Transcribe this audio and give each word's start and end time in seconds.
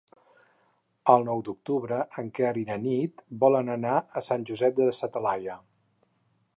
El 1.15 1.25
nou 1.27 1.43
d'octubre 1.49 1.99
en 2.21 2.31
Quer 2.39 2.53
i 2.63 2.65
na 2.71 2.79
Nit 2.87 3.23
volen 3.45 3.71
anar 3.77 4.01
a 4.03 4.25
Sant 4.31 4.49
Josep 4.53 4.83
de 4.83 4.93
sa 5.03 5.15
Talaia. 5.19 5.63